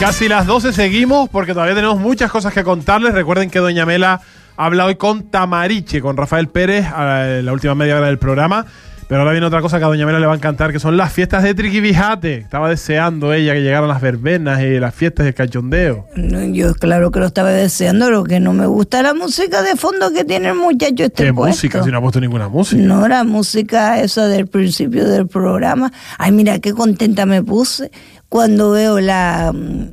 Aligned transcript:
casi 0.00 0.28
las 0.28 0.46
12 0.46 0.72
seguimos 0.72 1.28
porque 1.28 1.52
todavía 1.54 1.74
tenemos 1.74 1.98
muchas 1.98 2.30
cosas 2.30 2.52
que 2.52 2.62
contarles. 2.64 3.14
Recuerden 3.14 3.50
que 3.50 3.58
Doña 3.60 3.86
Mela 3.86 4.20
habla 4.56 4.84
hoy 4.84 4.96
con 4.96 5.30
Tamariche, 5.30 6.00
con 6.00 6.16
Rafael 6.16 6.48
Pérez, 6.48 6.86
a 6.86 7.40
la 7.42 7.52
última 7.52 7.74
media 7.74 7.96
hora 7.96 8.06
del 8.06 8.18
programa. 8.18 8.66
Pero 9.08 9.20
ahora 9.20 9.30
viene 9.30 9.46
otra 9.46 9.60
cosa 9.60 9.78
que 9.78 9.84
a 9.84 9.88
Doña 9.88 10.04
Mela 10.04 10.18
le 10.18 10.26
va 10.26 10.32
a 10.32 10.36
encantar, 10.36 10.72
que 10.72 10.80
son 10.80 10.96
las 10.96 11.12
fiestas 11.12 11.44
de 11.44 11.54
Triquibijate. 11.54 12.38
Estaba 12.38 12.68
deseando 12.68 13.32
ella 13.32 13.54
que 13.54 13.62
llegaran 13.62 13.88
las 13.88 14.00
verbenas 14.00 14.60
y 14.62 14.80
las 14.80 14.92
fiestas 14.96 15.26
del 15.26 15.34
cachondeo. 15.34 16.08
Yo 16.50 16.74
claro 16.74 17.12
que 17.12 17.20
lo 17.20 17.26
estaba 17.26 17.50
deseando, 17.50 18.10
lo 18.10 18.24
que 18.24 18.40
no 18.40 18.52
me 18.52 18.66
gusta 18.66 19.02
la 19.02 19.14
música 19.14 19.62
de 19.62 19.76
fondo 19.76 20.12
que 20.12 20.24
tiene 20.24 20.48
el 20.48 20.56
muchacho 20.56 21.04
este 21.04 21.24
¿Qué 21.26 21.32
puesto. 21.32 21.56
música? 21.56 21.84
Si 21.84 21.90
no 21.92 21.98
ha 21.98 22.00
puesto 22.00 22.20
ninguna 22.20 22.48
música. 22.48 22.82
No, 22.82 23.06
la 23.06 23.22
música 23.22 24.00
esa 24.00 24.26
del 24.26 24.48
principio 24.48 25.08
del 25.08 25.28
programa. 25.28 25.92
Ay, 26.18 26.32
mira 26.32 26.58
qué 26.58 26.72
contenta 26.74 27.26
me 27.26 27.44
puse 27.44 27.92
cuando 28.36 28.70
veo 28.72 29.00
la 29.00 29.50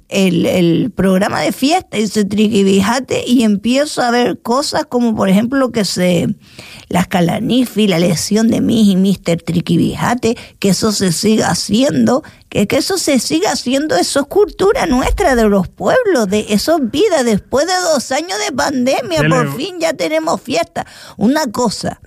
el, 0.09 0.45
el 0.45 0.91
programa 0.91 1.39
de 1.39 1.53
fiesta, 1.53 1.95
dice 1.95 2.25
Triquibijate, 2.25 3.23
y 3.25 3.43
empiezo 3.43 4.01
a 4.01 4.11
ver 4.11 4.41
cosas 4.41 4.85
como, 4.85 5.15
por 5.15 5.29
ejemplo, 5.29 5.71
que 5.71 5.85
se 5.85 6.27
las 6.89 7.07
calanifi, 7.07 7.87
la 7.87 7.99
lesión 7.99 8.49
de 8.49 8.59
Miss 8.59 8.89
y 8.89 8.95
Mr. 8.97 9.41
Triquibijate, 9.41 10.35
que 10.59 10.69
eso 10.69 10.91
se 10.91 11.13
siga 11.13 11.47
haciendo, 11.51 12.21
que, 12.49 12.67
que 12.67 12.75
eso 12.77 12.97
se 12.97 13.19
siga 13.19 13.53
haciendo, 13.53 13.95
eso 13.95 14.19
es 14.19 14.27
cultura 14.27 14.87
nuestra 14.87 15.35
de 15.35 15.45
los 15.45 15.69
pueblos, 15.69 16.27
de 16.27 16.47
eso 16.49 16.75
es 16.77 16.91
vida. 16.91 17.23
Después 17.23 17.65
de 17.65 17.73
dos 17.93 18.11
años 18.11 18.37
de 18.45 18.53
pandemia, 18.53 19.21
Dele- 19.21 19.29
por 19.29 19.55
fin 19.55 19.79
ya 19.79 19.93
tenemos 19.93 20.41
fiesta. 20.41 20.85
Una 21.15 21.47
cosa, 21.47 22.01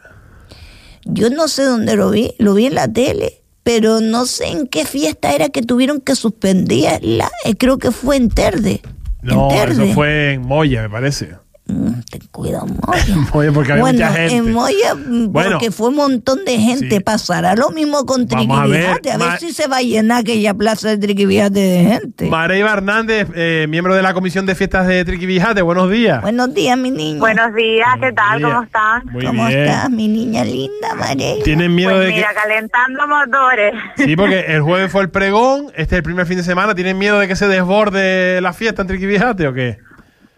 yo 1.06 1.30
no 1.30 1.48
sé 1.48 1.62
dónde 1.64 1.96
lo 1.96 2.10
vi, 2.10 2.34
lo 2.38 2.52
vi 2.54 2.66
en 2.66 2.74
la 2.74 2.86
tele, 2.92 3.42
pero 3.66 4.00
no 4.00 4.26
sé 4.26 4.46
en 4.46 4.68
qué 4.68 4.84
fiesta 4.84 5.34
era 5.34 5.48
que 5.48 5.60
tuvieron 5.60 6.00
que 6.00 6.14
suspenderla. 6.14 7.28
Eh, 7.44 7.56
Creo 7.56 7.78
que 7.78 7.90
fue 7.90 8.14
en 8.16 8.28
Terde. 8.28 8.80
No, 9.22 9.50
en 9.50 9.56
Terde. 9.56 9.84
eso 9.86 9.94
fue 9.94 10.34
en 10.34 10.42
Moya, 10.42 10.82
me 10.82 10.88
parece. 10.88 11.30
Mm, 11.68 12.00
ten 12.10 12.20
cuidado, 12.30 12.66
Moya. 12.66 13.16
Moya 13.34 13.52
porque 13.52 13.72
había 13.72 13.82
bueno, 13.82 13.98
mucha 13.98 14.12
gente. 14.12 14.36
en 14.36 14.52
Moya, 14.52 14.94
mm, 14.94 15.32
Bueno. 15.32 15.50
porque 15.52 15.70
fue 15.72 15.88
un 15.88 15.96
montón 15.96 16.44
de 16.44 16.58
gente. 16.58 16.96
Sí. 16.96 17.00
Pasará 17.00 17.56
lo 17.56 17.70
mismo 17.70 18.06
con 18.06 18.26
Vamos 18.28 18.58
a 18.60 18.66
ver. 18.66 18.86
A 18.86 19.16
ver, 19.18 19.38
si 19.40 19.52
se 19.52 19.66
va 19.66 19.78
a 19.78 19.82
llenar 19.82 20.20
aquella 20.20 20.54
plaza 20.54 20.88
de 20.90 20.98
Triquibijate 20.98 21.58
de 21.58 21.84
gente. 21.84 22.26
Mareiva 22.28 22.72
Hernández, 22.72 23.28
eh, 23.34 23.66
miembro 23.68 23.94
de 23.96 24.02
la 24.02 24.14
Comisión 24.14 24.46
de 24.46 24.54
Fiestas 24.54 24.86
de 24.86 25.04
Triquibijate, 25.04 25.62
buenos 25.62 25.90
días. 25.90 26.22
Buenos 26.22 26.54
días, 26.54 26.78
mi 26.78 26.90
niña. 26.92 27.18
Buenos 27.18 27.52
días, 27.54 27.88
¿qué 28.00 28.12
tal? 28.12 28.38
días. 28.38 28.50
¿Cómo 28.50 28.62
están? 28.62 29.02
Muy 29.06 29.24
¿Cómo 29.24 29.46
bien. 29.48 29.60
estás, 29.64 29.90
mi 29.90 30.06
niña 30.08 30.44
linda, 30.44 30.94
María? 30.96 31.34
¿Tienen 31.42 31.74
miedo 31.74 31.90
Pues 31.90 32.00
de 32.02 32.06
que.? 32.10 32.14
mira, 32.16 32.28
calentando 32.34 33.08
motores. 33.08 33.74
Sí, 33.96 34.14
porque 34.16 34.40
el 34.54 34.62
jueves 34.62 34.92
fue 34.92 35.02
el 35.02 35.10
pregón, 35.10 35.66
este 35.74 35.96
es 35.96 35.98
el 35.98 36.02
primer 36.04 36.26
fin 36.26 36.36
de 36.36 36.44
semana. 36.44 36.74
¿Tienen 36.76 36.96
miedo 36.96 37.18
de 37.18 37.26
que 37.26 37.34
se 37.34 37.48
desborde 37.48 38.40
la 38.40 38.52
fiesta 38.52 38.82
en 38.82 38.88
Triquibijate 38.88 39.48
o 39.48 39.52
qué? 39.52 39.78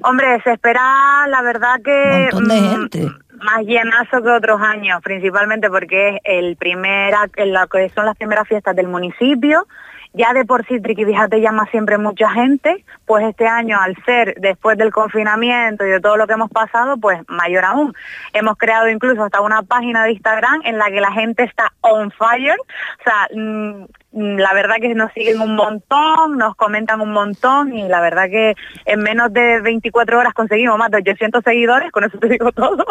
Hombre, 0.02 0.41
se 0.42 0.52
espera, 0.52 1.27
la 1.28 1.42
verdad 1.42 1.80
que... 1.84 2.28
Un 2.32 2.44
montón 2.44 2.48
de 2.48 2.60
mm, 2.60 2.70
gente. 2.70 3.08
Más 3.41 3.60
llenazo 3.62 4.22
que 4.22 4.30
otros 4.30 4.60
años, 4.60 5.00
principalmente 5.02 5.68
porque 5.70 6.08
es 6.08 6.20
el 6.24 6.56
primer, 6.56 7.14
ac- 7.14 7.32
en 7.36 7.52
la 7.52 7.66
que 7.66 7.88
son 7.91 8.04
las 8.06 8.16
primeras 8.16 8.46
fiestas 8.48 8.74
del 8.76 8.88
municipio. 8.88 9.66
Ya 10.14 10.32
de 10.32 10.44
por 10.46 10.66
sí 10.66 10.80
Triquibijate 10.80 11.41
llama 11.41 11.66
siempre 11.70 11.98
mucha 11.98 12.30
gente, 12.30 12.82
pues 13.04 13.25
este 13.26 13.47
año 13.47 13.78
al 13.78 13.94
ser 14.06 14.34
después 14.41 14.78
del 14.78 14.91
confinamiento 14.91 15.84
y 15.87 15.91
de 15.91 16.00
todo 16.00 16.16
lo 16.16 16.26
que 16.26 16.32
hemos 16.32 16.50
pasado, 16.50 16.97
pues 16.97 17.20
mayor 17.28 17.64
aún. 17.66 17.94
Hemos 18.32 18.56
creado 18.56 18.88
incluso 18.88 19.22
hasta 19.22 19.42
una 19.42 19.62
página 19.62 20.04
de 20.04 20.12
Instagram 20.12 20.62
en 20.64 20.78
la 20.78 20.87
que 20.87 21.00
la 21.03 21.12
gente 21.12 21.44
está 21.44 21.72
on 21.82 22.10
fire, 22.10 22.56
o 22.58 23.03
sea, 23.04 23.28
mm, 23.34 23.84
la 24.12 24.54
verdad 24.54 24.76
que 24.80 24.94
nos 24.94 25.12
siguen 25.12 25.41
un 25.41 25.54
montón, 25.54 26.38
nos 26.38 26.56
comentan 26.56 27.00
un 27.00 27.12
montón 27.12 27.76
y 27.76 27.86
la 27.88 28.00
verdad 28.00 28.24
que 28.30 28.54
en 28.86 29.00
menos 29.00 29.32
de 29.32 29.60
24 29.60 30.19
horas 30.19 30.32
conseguimos 30.32 30.78
más 30.78 30.91
de 30.91 30.98
800 30.98 31.44
seguidores, 31.44 31.92
con 31.92 32.04
eso 32.04 32.19
te 32.19 32.28
digo 32.28 32.50
todo. 32.52 32.84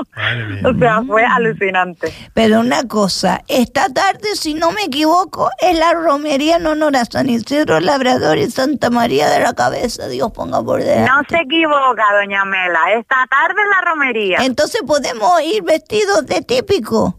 O 0.63 0.73
sea, 0.77 1.01
fue 1.03 1.25
alucinante. 1.25 2.13
Pero 2.33 2.59
una 2.59 2.87
cosa, 2.87 3.41
esta 3.47 3.91
tarde, 3.91 4.35
si 4.35 4.53
no 4.53 4.71
me 4.71 4.83
equivoco, 4.83 5.49
es 5.59 5.77
la 5.77 5.93
romería 5.93 6.57
en 6.57 6.67
honor 6.67 6.95
a 6.95 7.05
San 7.05 7.29
Isidro 7.29 7.79
Labrador 7.79 8.37
y 8.37 8.49
Santa 8.51 8.89
María 8.89 9.29
de 9.29 9.39
la 9.39 9.53
Cabeza. 9.53 10.07
Dios 10.07 10.31
ponga 10.31 10.61
por 10.61 10.83
delante. 10.83 11.11
No 11.11 11.21
se 11.27 11.41
equivoca, 11.41 12.03
doña 12.21 12.45
Mela, 12.45 12.93
esta 12.95 13.25
tarde 13.27 13.61
es 13.61 13.69
la 13.75 13.89
romería. 13.89 14.37
Entonces 14.41 14.81
podemos 14.85 15.41
ir 15.41 15.63
vestidos 15.63 16.25
de 16.27 16.41
típico. 16.41 17.15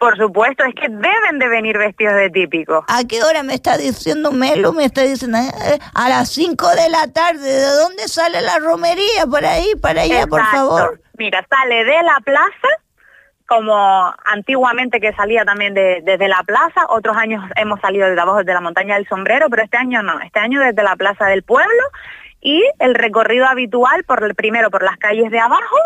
Por 0.00 0.16
supuesto, 0.16 0.64
es 0.64 0.74
que 0.74 0.88
deben 0.88 1.38
de 1.38 1.46
venir 1.48 1.76
vestidos 1.76 2.14
de 2.14 2.30
típico. 2.30 2.82
¿A 2.88 3.04
qué 3.06 3.22
hora 3.22 3.42
me 3.42 3.52
está 3.52 3.76
diciendo 3.76 4.32
Melo? 4.32 4.72
Me 4.72 4.86
está 4.86 5.02
diciendo 5.02 5.36
eh, 5.36 5.78
a 5.94 6.08
las 6.08 6.30
5 6.30 6.68
de 6.70 6.88
la 6.88 7.06
tarde. 7.12 7.40
¿De 7.52 7.66
dónde 7.66 8.08
sale 8.08 8.40
la 8.40 8.58
romería? 8.60 9.26
Para 9.30 9.52
ahí, 9.52 9.72
para 9.80 10.00
allá, 10.02 10.26
por 10.26 10.40
Exacto. 10.40 10.56
favor. 10.70 11.00
Mira, 11.18 11.46
sale 11.50 11.84
de 11.84 12.02
la 12.02 12.18
plaza, 12.24 12.68
como 13.46 14.14
antiguamente 14.24 15.00
que 15.00 15.12
salía 15.12 15.44
también 15.44 15.74
de- 15.74 16.00
desde 16.02 16.28
la 16.28 16.42
plaza, 16.46 16.86
otros 16.88 17.14
años 17.18 17.44
hemos 17.56 17.78
salido 17.82 18.08
desde 18.08 18.22
abajo 18.22 18.42
de 18.42 18.54
la 18.54 18.62
montaña 18.62 18.94
del 18.94 19.06
sombrero, 19.06 19.48
pero 19.50 19.64
este 19.64 19.76
año 19.76 20.02
no, 20.02 20.18
este 20.20 20.38
año 20.40 20.60
desde 20.60 20.82
la 20.82 20.96
plaza 20.96 21.26
del 21.26 21.42
pueblo 21.42 21.82
y 22.40 22.64
el 22.78 22.94
recorrido 22.94 23.44
habitual 23.46 24.02
por 24.04 24.24
el 24.24 24.34
primero 24.34 24.70
por 24.70 24.82
las 24.82 24.96
calles 24.96 25.30
de 25.30 25.40
abajo, 25.40 25.76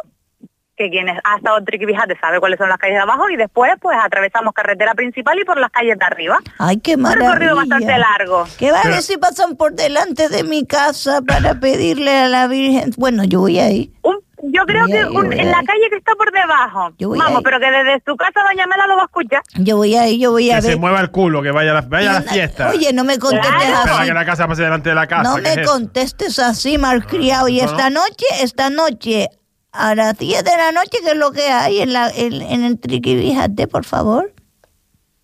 que 0.77 0.91
quienes 0.91 1.19
ha 1.25 1.37
estado 1.37 1.59
en 1.59 1.65
Triquibijate 1.65 2.17
sabe 2.21 2.41
cuáles 2.41 2.59
son 2.59 2.69
las 2.69 2.79
calles 2.79 2.97
de 2.97 3.03
abajo, 3.03 3.29
y 3.31 3.37
después 3.37 3.73
pues 3.81 3.97
atravesamos 4.03 4.53
carretera 4.55 4.95
principal 4.95 5.39
y 5.39 5.45
por 5.45 5.59
las 5.59 5.71
calles 5.71 5.99
de 5.99 6.05
arriba. 6.05 6.39
Ay, 6.59 6.79
qué 6.79 6.97
Un 6.97 7.03
maravilla. 7.03 7.29
recorrido 7.33 7.57
bastante 7.57 7.99
largo. 7.99 8.45
¿Qué 8.59 8.73
va 8.73 8.81
a 8.81 8.89
ver 8.89 9.03
si 9.03 9.17
pasan 9.17 9.57
por 9.57 9.75
delante 9.75 10.29
de 10.29 10.43
mi 10.45 10.67
casa 10.67 11.21
para 11.23 11.55
pedirle 11.61 12.11
a 12.19 12.29
la 12.29 12.47
Virgen? 12.49 12.91
Bueno, 12.97 13.25
yo 13.25 13.41
voy 13.41 13.59
ahí. 13.61 13.93
Un- 14.03 14.23
yo 14.47 14.67
creo 14.67 14.83
Voy 14.87 14.93
a 14.93 15.01
que 15.01 15.07
un- 15.07 15.33
en 15.33 15.51
la 15.51 15.63
calle 15.65 15.89
que 15.89 15.97
está 15.97 16.13
por 16.17 16.31
debajo. 16.31 16.91
Yo 16.99 17.09
voy 17.09 17.19
a 17.19 17.25
Vamos, 17.25 17.41
pero 17.43 17.59
que 17.59 17.71
desde 17.71 18.03
su 18.05 18.15
casa 18.15 18.41
doña 18.47 18.67
Mela 18.67 18.87
lo 18.87 18.97
va 18.97 19.03
a 19.03 19.07
escuchar. 19.07 19.41
Yo 19.55 19.79
voy 19.79 19.95
ahí, 19.97 20.19
yo 20.21 20.33
voy 20.33 20.51
a 20.51 20.57
Que 20.57 20.63
se 20.63 20.69
ver. 20.69 20.79
mueva 20.79 21.01
el 21.01 21.11
culo, 21.11 21.41
que 21.41 21.51
vaya 21.51 21.71
a 21.71 21.75
la, 21.75 21.81
vaya 21.81 22.11
a 22.11 22.15
la 22.15 22.23
fiesta. 22.23 22.69
Oye, 22.69 22.93
no 22.93 23.05
me 23.05 23.19
contestes 23.19 23.49
Claro. 23.57 23.95
Así. 23.95 24.09
que 24.09 24.13
la 24.13 24.25
casa 24.27 24.47
pase 24.47 24.63
delante 24.63 24.91
de 24.91 24.95
la 24.97 25.07
casa. 25.07 25.23
No 25.23 25.37
¿qué 25.37 25.43
me 25.43 25.63
es 25.63 25.67
contestes 25.67 26.39
así, 26.39 26.77
malcriado. 26.77 27.49
Y 27.49 27.59
no, 27.63 27.65
esta 27.71 27.89
no. 27.89 28.01
noche, 28.03 28.27
esta 28.43 28.69
noche, 28.69 29.29
a 29.75 29.95
las 29.95 30.17
10 30.17 30.45
de 30.45 30.57
la 30.57 30.73
noche, 30.73 30.99
¿qué 31.03 31.11
es 31.11 31.17
lo 31.17 31.33
que 31.33 31.49
hay 31.49 31.81
en, 31.81 31.93
la, 31.93 32.09
en, 32.11 32.41
en 32.41 32.65
el 32.65 32.79
Triquibíjate, 32.79 33.67
por 33.69 33.85
favor? 33.85 34.33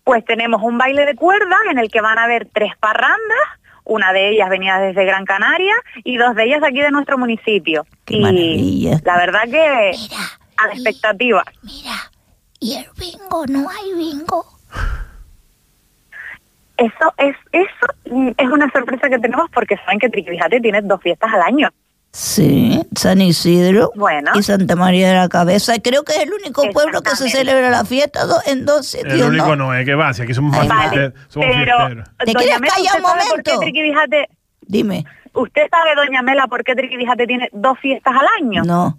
Pues 0.03 0.25
tenemos 0.25 0.61
un 0.61 0.77
baile 0.77 1.05
de 1.05 1.15
cuerdas 1.15 1.59
en 1.71 1.77
el 1.79 1.89
que 1.89 2.01
van 2.01 2.17
a 2.19 2.23
haber 2.25 2.47
tres 2.53 2.73
parrandas, 2.79 3.39
una 3.83 4.11
de 4.13 4.29
ellas 4.31 4.49
venía 4.49 4.77
desde 4.77 5.05
Gran 5.05 5.25
Canaria 5.25 5.73
y 6.03 6.17
dos 6.17 6.35
de 6.35 6.43
ellas 6.45 6.61
aquí 6.63 6.81
de 6.81 6.91
nuestro 6.91 7.17
municipio. 7.17 7.85
Qué 8.05 8.15
y 8.17 8.21
maravilla. 8.21 8.99
la 9.03 9.17
verdad 9.17 9.41
que 9.45 9.91
Mira, 9.97 10.23
a 10.57 10.67
la 10.67 10.73
expectativa. 10.73 11.43
mira. 11.63 11.93
¿Y 12.59 12.75
el 12.75 12.85
bingo? 12.97 13.45
¿No 13.47 13.67
hay 13.69 13.93
bingo? 13.95 14.45
Eso 16.77 17.13
es 17.17 17.35
eso 17.51 18.33
es 18.37 18.49
una 18.49 18.69
sorpresa 18.71 19.07
que 19.09 19.19
tenemos 19.19 19.49
porque 19.51 19.77
saben 19.77 19.99
que 19.99 20.09
Triquibijate 20.09 20.59
tiene 20.59 20.81
dos 20.81 21.01
fiestas 21.01 21.31
al 21.33 21.41
año. 21.41 21.69
Sí, 22.13 22.81
San 22.93 23.21
Isidro 23.21 23.91
Bueno. 23.95 24.31
y 24.35 24.43
Santa 24.43 24.75
María 24.75 25.07
de 25.09 25.15
la 25.15 25.29
Cabeza. 25.29 25.75
Creo 25.81 26.03
que 26.03 26.11
es 26.11 26.19
el 26.23 26.33
único 26.33 26.69
pueblo 26.71 27.01
que 27.01 27.11
se 27.15 27.29
celebra 27.29 27.69
la 27.69 27.85
fiesta 27.85 28.25
do- 28.25 28.41
en 28.45 28.65
dos 28.65 28.85
sitios, 28.87 29.13
El 29.13 29.23
único 29.23 29.55
¿no? 29.55 29.67
no 29.67 29.73
es 29.73 29.85
que 29.85 29.95
va, 29.95 30.13
si 30.13 30.23
aquí 30.23 30.33
somos 30.33 30.51
más 30.55 30.67
Vale. 30.67 31.13
Somos 31.29 31.47
pero 31.53 31.77
fiesteros. 31.77 32.09
¿Te 32.19 32.25
doña 32.25 32.39
quieres 32.39 32.59
Mela, 32.61 32.73
callar 32.73 32.95
¿usted 32.95 32.99
un 32.99 33.05
sabe 33.05 33.23
por 33.29 33.43
qué 33.43 33.51
momento? 33.53 33.65
Triquibijate- 33.65 34.27
Dime. 34.61 35.05
¿Usted 35.33 35.61
sabe, 35.71 35.95
doña 35.95 36.21
Mela, 36.21 36.47
por 36.47 36.63
qué 36.65 36.75
Triquibijate 36.75 37.25
tiene 37.27 37.49
dos 37.53 37.79
fiestas 37.79 38.13
al 38.13 38.27
año? 38.43 38.63
No. 38.65 38.97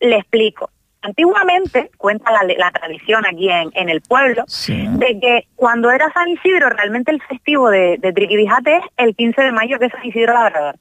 Le 0.00 0.18
explico. 0.18 0.70
Antiguamente, 1.02 1.90
cuenta 1.98 2.32
la, 2.32 2.42
la 2.56 2.70
tradición 2.72 3.24
aquí 3.26 3.48
en, 3.48 3.70
en 3.74 3.88
el 3.88 4.00
pueblo, 4.00 4.44
Sí. 4.48 4.86
de 4.88 5.18
que 5.20 5.46
cuando 5.54 5.90
era 5.90 6.10
San 6.12 6.28
Isidro, 6.28 6.68
realmente 6.70 7.12
el 7.12 7.22
festivo 7.22 7.70
de, 7.70 7.96
de 7.98 8.12
Triquibijate 8.12 8.76
es 8.76 8.84
el 8.96 9.14
15 9.14 9.40
de 9.42 9.52
mayo, 9.52 9.78
que 9.78 9.86
es 9.86 9.92
San 9.92 10.04
Isidro 10.04 10.34
Labrador. 10.34 10.76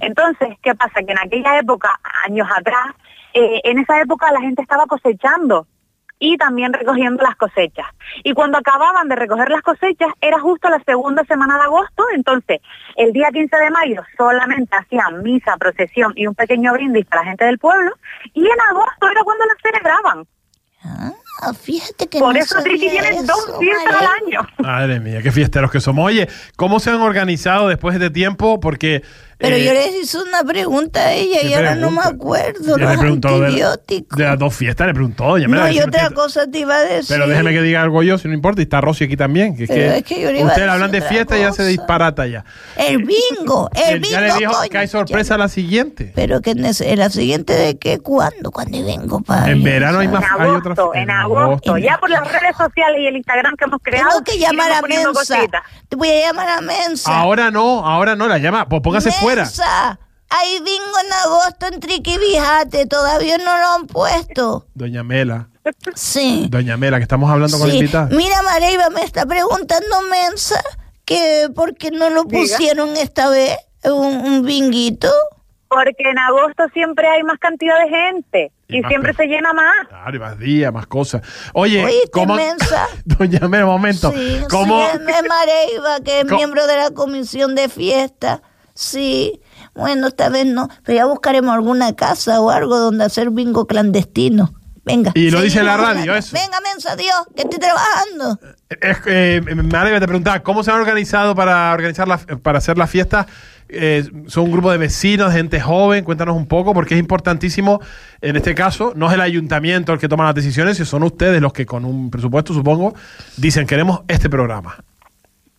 Entonces, 0.00 0.48
¿qué 0.62 0.74
pasa? 0.74 1.02
Que 1.02 1.12
en 1.12 1.18
aquella 1.18 1.58
época, 1.58 1.98
años 2.24 2.48
atrás, 2.56 2.86
eh, 3.34 3.60
en 3.64 3.78
esa 3.78 4.00
época 4.00 4.30
la 4.32 4.40
gente 4.40 4.62
estaba 4.62 4.86
cosechando 4.86 5.66
y 6.18 6.36
también 6.36 6.72
recogiendo 6.72 7.22
las 7.22 7.36
cosechas. 7.36 7.86
Y 8.24 8.32
cuando 8.32 8.58
acababan 8.58 9.08
de 9.08 9.16
recoger 9.16 9.50
las 9.50 9.62
cosechas, 9.62 10.08
era 10.20 10.40
justo 10.40 10.68
la 10.68 10.82
segunda 10.84 11.24
semana 11.24 11.56
de 11.56 11.64
agosto, 11.64 12.04
entonces 12.14 12.60
el 12.96 13.12
día 13.12 13.28
15 13.32 13.56
de 13.56 13.70
mayo 13.70 14.02
solamente 14.16 14.76
hacían 14.76 15.22
misa, 15.22 15.56
procesión 15.58 16.12
y 16.16 16.26
un 16.26 16.34
pequeño 16.34 16.72
brindis 16.72 17.06
para 17.06 17.22
la 17.22 17.28
gente 17.28 17.44
del 17.44 17.58
pueblo, 17.58 17.92
y 18.32 18.44
en 18.44 18.60
agosto 18.70 19.08
era 19.10 19.22
cuando 19.24 19.44
las 19.44 19.56
celebraban. 19.62 20.26
Ah, 21.42 21.52
fíjate 21.52 22.06
que 22.06 22.18
Por 22.18 22.34
no 22.34 22.40
eso 22.40 22.62
Triqui 22.62 22.88
tiene 22.88 23.22
dos 23.24 23.58
fiestas 23.58 23.94
al 23.94 24.08
año. 24.24 24.48
Madre 24.58 25.00
mía, 25.00 25.20
qué 25.22 25.30
fiesteros 25.30 25.70
que 25.70 25.80
somos. 25.80 26.06
Oye, 26.06 26.28
¿cómo 26.56 26.80
se 26.80 26.90
han 26.90 27.00
organizado 27.00 27.68
después 27.68 27.98
de 27.98 28.06
este 28.06 28.14
tiempo? 28.14 28.58
Porque 28.60 29.02
Pero 29.38 29.56
Eh, 29.56 29.64
yo 29.64 29.72
le 29.74 29.98
hice 29.98 30.16
una 30.18 30.42
pregunta 30.44 31.00
a 31.00 31.12
ella 31.12 31.40
y 31.42 31.48
¿qué 31.48 31.56
ahora 31.56 31.74
no 31.74 31.90
me 31.90 32.00
acuerdo. 32.00 32.78
Ya 32.78 32.84
Los 32.84 32.92
le 32.92 32.98
preguntó 32.98 33.38
de, 33.40 33.50
de 34.16 34.24
las 34.24 34.38
dos 34.38 34.54
fiestas, 34.54 34.86
le 34.86 34.94
preguntó, 34.94 35.34
Mela. 35.34 35.46
no, 35.46 35.68
y 35.68 35.74
déjeme 35.74 35.88
otra 35.88 36.10
cosa 36.10 36.50
te 36.50 36.60
iba 36.60 36.74
a 36.76 36.80
decir. 36.80 37.04
Pero 37.14 37.28
déjeme 37.28 37.52
que 37.52 37.60
diga 37.60 37.82
algo 37.82 38.02
yo, 38.02 38.16
si 38.16 38.28
no 38.28 38.34
importa, 38.34 38.62
y 38.62 38.64
está 38.64 38.80
Rosy 38.80 39.04
aquí 39.04 39.16
también. 39.16 39.54
Que 39.54 39.64
es 39.64 39.68
Pero 39.68 39.92
que, 39.92 39.98
es 39.98 40.04
que 40.04 40.20
yo 40.22 40.32
le 40.32 40.38
iba 40.40 40.48
a 40.48 40.52
ustedes 40.52 40.56
decir 40.66 40.70
hablan 40.70 40.90
de 40.90 40.98
otra 40.98 41.08
fiesta 41.10 41.36
y 41.36 41.40
ya 41.42 41.52
se 41.52 41.66
disparata 41.66 42.26
ya. 42.26 42.44
El 42.76 42.98
bingo, 43.04 43.68
el 43.74 44.00
bingo. 44.00 44.10
ya 44.12 44.20
le 44.22 44.32
dijo 44.38 44.52
coño. 44.52 44.70
que 44.70 44.78
hay 44.78 44.88
sorpresa 44.88 45.36
la 45.36 45.48
siguiente. 45.48 46.12
Pero 46.14 46.40
que 46.40 46.54
la 46.54 47.10
siguiente 47.10 47.52
de 47.52 47.76
qué, 47.78 47.98
¿cuándo? 47.98 48.50
Cuando 48.50 48.82
vengo 48.86 49.20
para. 49.20 49.50
En 49.52 49.62
verano 49.62 49.98
hay 49.98 50.06
En 50.06 50.12
más- 50.12 50.24
hay 50.24 50.48
otra 50.48 50.72
agosto, 50.72 50.92
fe- 50.92 50.98
en 50.98 51.02
en 51.04 51.10
agosto. 51.10 51.42
agosto. 51.44 51.78
Ya 51.78 51.98
por 51.98 52.08
las 52.08 52.22
redes 52.32 52.56
sociales 52.56 53.00
y 53.02 53.06
el 53.06 53.16
Instagram 53.16 53.54
que 53.58 53.64
hemos 53.66 53.80
creado. 53.82 54.08
Tengo 54.08 54.24
que 54.24 54.38
llamar 54.38 54.72
a 54.72 54.80
Mensa. 54.80 55.10
cositas. 55.12 55.62
Te 55.90 55.96
voy 55.96 56.08
a 56.08 56.28
llamar 56.28 56.48
a 56.48 56.60
Mensa. 56.62 57.14
Ahora 57.14 57.50
no, 57.50 57.84
ahora 57.86 58.16
no 58.16 58.28
la 58.28 58.38
llama. 58.38 58.66
Pues 58.66 58.80
póngase 58.80 59.10
fuera. 59.12 59.25
Mensa, 59.34 59.98
Hay 60.28 60.58
bingo 60.58 60.98
en 61.06 61.12
agosto 61.12 61.66
en 61.72 61.78
Triquibijate. 61.80 62.86
Todavía 62.86 63.38
no 63.38 63.56
lo 63.58 63.66
han 63.74 63.86
puesto. 63.86 64.66
Doña 64.74 65.02
Mela, 65.04 65.48
Sí. 65.94 66.48
doña 66.50 66.76
Mela, 66.76 66.96
que 66.98 67.04
estamos 67.04 67.30
hablando 67.30 67.58
con 67.58 67.68
la 67.68 67.72
Sí. 67.72 67.78
invitada. 67.78 68.08
Mira, 68.10 68.42
Mareiva 68.42 68.90
me 68.90 69.02
está 69.02 69.24
preguntando 69.24 70.02
Mensa 70.10 70.60
que 71.04 71.48
por 71.54 71.74
qué 71.76 71.92
no 71.92 72.10
lo 72.10 72.24
Diga. 72.24 72.40
pusieron 72.40 72.96
esta 72.96 73.28
vez 73.30 73.56
un, 73.84 74.16
un 74.16 74.44
binguito. 74.44 75.08
Porque 75.68 75.94
en 76.10 76.18
agosto 76.18 76.64
siempre 76.74 77.06
hay 77.08 77.22
más 77.24 77.38
cantidad 77.38 77.74
de 77.84 77.88
gente 77.88 78.52
Y 78.68 78.82
siempre 78.84 79.12
se 79.14 79.26
llena 79.26 79.52
más. 79.52 79.86
Claro, 79.88 80.16
y 80.16 80.18
más 80.18 80.38
días, 80.40 80.72
más 80.72 80.86
cosas. 80.88 81.22
Oye, 81.54 81.84
Oíste, 81.84 82.10
¿cómo? 82.10 82.34
mensa. 82.34 82.88
Doña 83.04 83.46
Mela, 83.46 83.66
un 83.66 83.70
momento. 83.72 84.10
Sí, 84.12 84.40
¿Cómo? 84.50 84.80
sí, 84.90 84.96
es 85.08 85.28
Mareiva, 85.28 86.00
que 86.04 86.18
es 86.20 86.24
¿Cómo? 86.28 86.36
miembro 86.36 86.66
de 86.66 86.76
la 86.76 86.90
comisión 86.90 87.54
de 87.54 87.68
fiesta. 87.68 88.42
Sí, 88.76 89.40
bueno, 89.74 90.08
esta 90.08 90.28
vez 90.28 90.46
no, 90.46 90.68
pero 90.84 90.96
ya 90.96 91.06
buscaremos 91.06 91.54
alguna 91.54 91.96
casa 91.96 92.40
o 92.40 92.50
algo 92.50 92.78
donde 92.78 93.04
hacer 93.04 93.30
bingo 93.30 93.66
clandestino. 93.66 94.52
Venga. 94.84 95.10
Y 95.14 95.30
lo 95.30 95.40
dice 95.40 95.64
la 95.64 95.76
radio, 95.76 96.14
eso. 96.14 96.36
Venga, 96.36 96.60
mensa, 96.60 96.94
Dios, 96.94 97.16
que 97.34 97.42
estoy 97.42 97.58
trabajando. 97.58 98.38
Es, 98.68 98.98
eh, 99.06 99.40
me 99.42 99.76
alegra 99.76 99.98
te 99.98 100.06
preguntar, 100.06 100.42
¿cómo 100.44 100.62
se 100.62 100.70
han 100.70 100.78
organizado 100.78 101.34
para 101.34 101.72
organizar 101.72 102.06
la, 102.06 102.18
para 102.18 102.58
hacer 102.58 102.78
la 102.78 102.86
fiesta? 102.86 103.26
Eh, 103.68 104.08
son 104.28 104.44
un 104.44 104.52
grupo 104.52 104.70
de 104.70 104.78
vecinos, 104.78 105.32
gente 105.32 105.58
joven, 105.60 106.04
cuéntanos 106.04 106.36
un 106.36 106.46
poco, 106.46 106.72
porque 106.72 106.94
es 106.94 107.00
importantísimo, 107.00 107.80
en 108.20 108.36
este 108.36 108.54
caso, 108.54 108.92
no 108.94 109.08
es 109.08 109.14
el 109.14 109.22
ayuntamiento 109.22 109.92
el 109.92 109.98
que 109.98 110.08
toma 110.08 110.24
las 110.24 110.36
decisiones, 110.36 110.76
sino 110.76 110.86
son 110.86 111.02
ustedes 111.02 111.40
los 111.40 111.52
que 111.52 111.66
con 111.66 111.84
un 111.84 112.10
presupuesto, 112.10 112.54
supongo, 112.54 112.94
dicen 113.38 113.66
queremos 113.66 114.02
este 114.06 114.30
programa. 114.30 114.76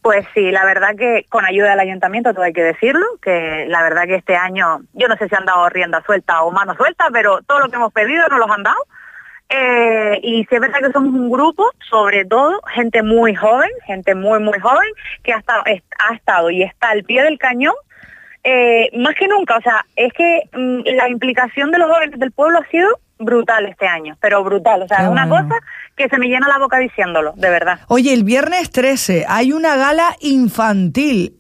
Pues 0.08 0.26
sí, 0.34 0.52
la 0.52 0.64
verdad 0.64 0.96
que 0.98 1.26
con 1.28 1.44
ayuda 1.44 1.72
del 1.72 1.82
ayuntamiento, 1.82 2.34
todo 2.34 2.44
hay 2.46 2.54
que 2.54 2.64
decirlo, 2.64 3.06
que 3.22 3.66
la 3.68 3.84
verdad 3.84 4.06
que 4.06 4.16
este 4.16 4.38
año, 4.38 4.80
yo 4.94 5.10
no 5.10 5.18
sé 5.18 5.28
si 5.28 5.36
han 5.36 5.44
dado 5.44 5.68
rienda 5.68 6.02
suelta 6.06 6.44
o 6.44 6.52
mano 6.52 6.74
suelta, 6.76 7.08
pero 7.12 7.42
todo 7.42 7.60
lo 7.60 7.68
que 7.68 7.76
hemos 7.76 7.92
pedido 7.92 8.26
nos 8.30 8.40
los 8.40 8.50
han 8.50 8.64
dado. 8.64 8.78
Eh, 9.50 10.18
y 10.24 10.46
sí 10.46 10.56
es 10.56 10.62
verdad 10.62 10.80
que 10.80 10.94
somos 10.94 11.14
un 11.14 11.30
grupo, 11.30 11.70
sobre 11.90 12.24
todo, 12.24 12.62
gente 12.74 13.04
muy 13.04 13.36
joven, 13.36 13.70
gente 13.86 14.16
muy, 14.16 14.40
muy 14.40 14.58
joven, 14.60 14.88
que 15.24 15.34
ha 15.34 15.40
estado, 15.40 15.62
es- 15.66 15.84
ha 16.10 16.16
estado 16.16 16.50
y 16.52 16.64
está 16.64 16.92
al 16.92 17.04
pie 17.04 17.24
del 17.24 17.38
cañón, 17.38 17.76
eh, 18.46 18.90
más 18.98 19.14
que 19.14 19.28
nunca. 19.28 19.58
O 19.58 19.62
sea, 19.62 19.86
es 19.98 20.14
que 20.14 20.44
mm, 20.54 20.84
la 20.96 21.10
implicación 21.10 21.70
de 21.72 21.80
los 21.80 21.92
jóvenes 21.92 22.18
del 22.18 22.32
pueblo 22.32 22.60
ha 22.60 22.66
sido 22.72 22.88
brutal 23.20 23.66
este 23.66 23.88
año, 23.88 24.16
pero 24.22 24.42
brutal. 24.42 24.84
O 24.84 24.88
sea, 24.88 25.00
es 25.00 25.10
una 25.10 25.28
cosa 25.28 25.56
que 25.98 26.08
se 26.08 26.18
me 26.18 26.28
llena 26.28 26.48
la 26.48 26.60
boca 26.60 26.78
diciéndolo, 26.78 27.34
de 27.36 27.50
verdad. 27.50 27.80
Oye, 27.88 28.14
el 28.14 28.24
viernes 28.24 28.70
13 28.72 29.26
hay 29.28 29.52
una 29.52 29.76
gala 29.76 30.16
infantil 30.22 31.38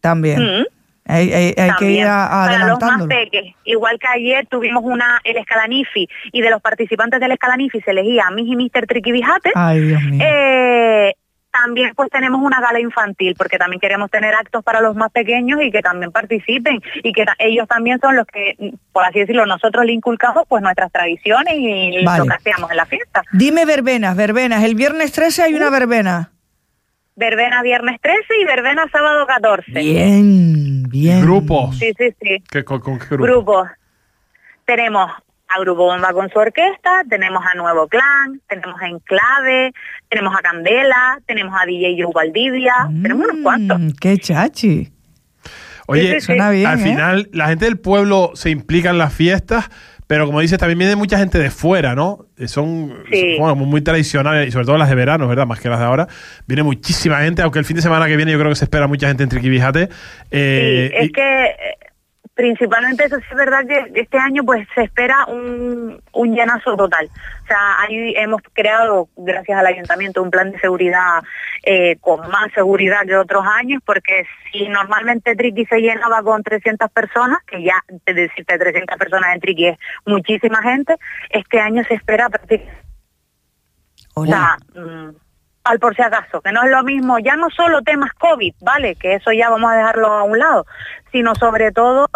también. 0.00 0.40
Mm. 0.42 0.64
Hay, 1.08 1.32
hay- 1.32 1.44
hay 1.46 1.54
que 1.54 1.66
También, 1.66 1.92
ir 2.00 2.06
a- 2.08 2.28
para 2.28 2.66
los 2.66 2.80
más 2.80 3.06
peques. 3.06 3.54
Igual 3.64 3.96
que 4.00 4.08
ayer 4.08 4.44
tuvimos 4.48 4.82
una 4.84 5.20
el 5.22 5.36
Escalanifi 5.36 6.08
y 6.32 6.40
de 6.42 6.50
los 6.50 6.60
participantes 6.60 7.20
del 7.20 7.30
Escalanifi 7.30 7.80
se 7.80 7.92
elegía 7.92 8.24
a 8.26 8.32
mí 8.32 8.42
y 8.44 8.56
Mr. 8.56 8.86
Triquibijate. 8.88 9.52
Ay, 9.54 9.80
Dios 9.82 10.02
mío. 10.02 10.20
Eh, 10.28 11.14
también 11.62 11.92
pues 11.94 12.10
tenemos 12.10 12.40
una 12.42 12.60
gala 12.60 12.80
infantil 12.80 13.34
porque 13.36 13.58
también 13.58 13.80
queremos 13.80 14.10
tener 14.10 14.34
actos 14.34 14.62
para 14.64 14.80
los 14.80 14.94
más 14.96 15.10
pequeños 15.10 15.60
y 15.62 15.70
que 15.70 15.80
también 15.82 16.12
participen 16.12 16.80
y 17.02 17.12
que 17.12 17.24
ellos 17.38 17.66
también 17.68 17.98
son 18.00 18.16
los 18.16 18.26
que, 18.26 18.74
por 18.92 19.04
así 19.04 19.20
decirlo, 19.20 19.46
nosotros 19.46 19.84
le 19.84 19.92
inculcamos 19.92 20.44
pues 20.48 20.62
nuestras 20.62 20.92
tradiciones 20.92 21.54
y 21.56 22.04
Vale. 22.04 22.18
lo 22.18 22.26
que 22.26 22.34
hacíamos 22.34 22.70
en 22.70 22.76
la 22.76 22.86
fiesta. 22.86 23.22
Dime 23.32 23.64
verbenas, 23.64 24.16
verbenas. 24.16 24.64
El 24.64 24.74
viernes 24.74 25.12
13 25.12 25.44
hay 25.44 25.54
una 25.54 25.70
verbena. 25.70 26.32
Verbena 27.14 27.62
viernes 27.62 27.98
13 28.02 28.20
y 28.42 28.44
verbena 28.44 28.86
sábado 28.92 29.26
14. 29.26 29.72
Bien, 29.72 30.82
bien. 30.90 31.22
Grupos. 31.22 31.78
Sí, 31.78 31.92
sí, 31.96 32.14
sí. 32.20 32.42
¿Qué, 32.50 32.64
con, 32.64 32.80
con 32.80 32.98
qué 32.98 33.06
grupo? 33.06 33.24
grupos. 33.24 33.68
Tenemos 34.66 35.10
a 35.48 35.60
Grupo 35.60 35.84
Bomba 35.84 36.12
con 36.12 36.28
su 36.30 36.38
orquesta, 36.38 37.02
tenemos 37.08 37.42
a 37.44 37.54
Nuevo 37.56 37.86
Clan, 37.88 38.40
tenemos 38.48 38.80
a 38.80 38.88
Enclave, 38.88 39.72
tenemos 40.08 40.34
a 40.36 40.42
Candela, 40.42 41.20
tenemos 41.26 41.54
a 41.60 41.64
DJ 41.66 41.96
Joe 42.02 42.12
Valdivia, 42.14 42.74
tenemos 43.02 43.28
unos 43.28 43.42
cuantos. 43.42 43.78
Mm, 43.80 43.88
Qué 44.00 44.18
chachi. 44.18 44.92
Oye, 45.88 46.02
Sí, 46.02 46.08
sí, 46.08 46.14
sí. 46.20 46.26
Suena 46.26 46.50
bien, 46.50 46.66
al 46.66 46.80
¿eh? 46.80 46.82
final 46.82 47.28
la 47.32 47.48
gente 47.48 47.64
del 47.66 47.78
pueblo 47.78 48.32
se 48.34 48.50
implica 48.50 48.90
en 48.90 48.98
las 48.98 49.14
fiestas, 49.14 49.70
pero 50.08 50.26
como 50.26 50.40
dices, 50.40 50.58
también 50.58 50.78
viene 50.78 50.96
mucha 50.96 51.16
gente 51.18 51.38
de 51.38 51.50
fuera, 51.50 51.94
¿no? 51.94 52.26
Eh, 52.36 52.48
Son, 52.48 52.92
Sí. 53.10 53.36
son, 53.36 53.38
bueno, 53.40 53.54
muy 53.54 53.80
tradicionales 53.82 54.48
y 54.48 54.50
sobre 54.52 54.66
todo 54.66 54.78
las 54.78 54.88
de 54.88 54.94
verano, 54.96 55.28
¿verdad? 55.28 55.46
Más 55.46 55.60
que 55.60 55.68
las 55.68 55.78
de 55.78 55.84
ahora. 55.84 56.08
Viene 56.46 56.62
muchísima 56.64 57.18
gente, 57.20 57.42
aunque 57.42 57.60
el 57.60 57.64
fin 57.64 57.76
de 57.76 57.82
semana 57.82 58.06
que 58.06 58.16
viene 58.16 58.32
yo 58.32 58.38
creo 58.38 58.50
que 58.50 58.56
se 58.56 58.64
espera 58.64 58.86
mucha 58.88 59.06
gente 59.08 59.22
en 59.22 59.28
Triquibijate. 59.28 59.88
Eh, 60.32 60.88
Sí, 60.90 60.96
es 60.98 61.06
y- 61.06 61.12
que 61.12 61.44
eh, 61.46 61.54
principalmente 62.36 63.04
eso 63.06 63.16
sí 63.16 63.24
es 63.30 63.36
verdad 63.36 63.66
que 63.66 63.98
este 64.00 64.18
año 64.18 64.44
pues 64.44 64.68
se 64.74 64.82
espera 64.82 65.24
un, 65.26 66.00
un 66.12 66.34
llenazo 66.34 66.76
total. 66.76 67.08
O 67.42 67.46
sea, 67.46 67.80
ahí 67.80 68.12
hemos 68.14 68.42
creado, 68.52 69.08
gracias 69.16 69.58
al 69.58 69.66
ayuntamiento, 69.66 70.22
un 70.22 70.30
plan 70.30 70.52
de 70.52 70.60
seguridad 70.60 71.22
eh, 71.62 71.96
con 72.00 72.20
más 72.30 72.52
seguridad 72.54 73.06
que 73.06 73.16
otros 73.16 73.42
años, 73.46 73.82
porque 73.84 74.24
si 74.52 74.68
normalmente 74.68 75.34
Triqui 75.34 75.64
se 75.64 75.80
llenaba 75.80 76.22
con 76.22 76.42
300 76.42 76.90
personas, 76.90 77.38
que 77.46 77.62
ya 77.62 77.82
de 77.88 78.12
decirte 78.12 78.58
300 78.58 78.98
personas 78.98 79.34
en 79.34 79.40
Triqui 79.40 79.68
es 79.68 79.78
muchísima 80.04 80.62
gente, 80.62 80.94
este 81.30 81.58
año 81.58 81.82
se 81.84 81.94
espera 81.94 82.28
prácticamente 82.28 82.86
o 84.14 84.22
Hola. 84.22 84.58
sea, 84.72 84.82
mm, 84.82 85.10
al 85.66 85.78
por 85.78 85.94
si 85.96 86.02
acaso, 86.02 86.40
que 86.40 86.52
no 86.52 86.62
es 86.64 86.70
lo 86.70 86.82
mismo, 86.82 87.18
ya 87.18 87.36
no 87.36 87.48
solo 87.50 87.82
temas 87.82 88.12
COVID, 88.14 88.54
¿vale? 88.60 88.94
Que 88.96 89.14
eso 89.14 89.32
ya 89.32 89.50
vamos 89.50 89.70
a 89.70 89.76
dejarlo 89.76 90.08
a 90.12 90.22
un 90.24 90.38
lado, 90.38 90.66
sino 91.12 91.34
sobre 91.34 91.72
todo 91.72 92.08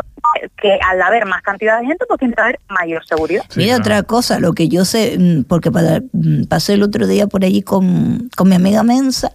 que 0.61 0.79
al 0.89 1.01
haber 1.01 1.25
más 1.27 1.41
cantidad 1.43 1.81
de 1.81 1.87
gente, 1.87 2.05
pues 2.07 2.19
tiene 2.21 2.35
que 2.35 2.41
haber 2.43 2.61
mayor 2.69 3.05
seguridad. 3.07 3.43
Sí, 3.49 3.59
Mira 3.61 3.77
claro. 3.77 3.81
otra 3.83 4.03
cosa, 4.05 4.39
lo 4.39 4.53
que 4.53 4.69
yo 4.69 4.85
sé, 4.85 5.17
mm, 5.19 5.45
porque 5.45 5.71
para- 5.73 6.01
mm, 6.13 6.45
pasé 6.49 6.75
el 6.75 6.83
otro 6.83 7.07
día 7.07 7.27
por 7.27 7.45
allí 7.45 7.63
con, 7.63 8.29
con 8.37 8.49
mi 8.49 8.55
amiga 8.57 8.83
Mensa 8.83 9.31